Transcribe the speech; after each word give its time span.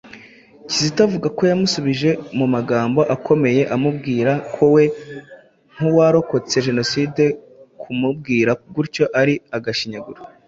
Kizito 0.67 0.99
avuga 1.07 1.27
ko 1.37 1.41
yamusubije 1.51 2.09
mu 2.37 2.45
magambo 2.53 2.99
akomeye, 3.15 3.61
amubwira 3.75 4.31
ko 4.53 4.63
we 4.73 4.83
nk'uwarokotse 5.73 6.55
jenoside 6.67 7.23
kumubwira 7.81 8.51
gutyo 8.75 9.05
ari 9.21 9.35
agashinyaguro. 9.57 10.19